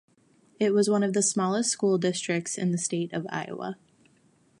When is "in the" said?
2.57-2.79